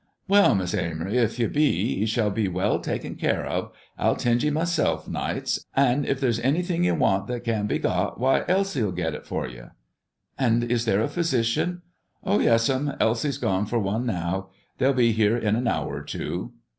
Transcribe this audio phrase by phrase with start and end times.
[0.27, 3.71] "Well, Miss Amory, 'f you be, you shall be well taken care of.
[3.99, 8.19] I'll tend ye myself, nights; and if there's anything you want that can be got,
[8.19, 9.61] why, Elsie'll get it for ye."
[10.39, 11.83] "And is there a physician?"
[12.23, 14.49] "Oh, yes'm; Elsie's gone for one now.
[14.79, 16.51] They'll be here in an hour or two."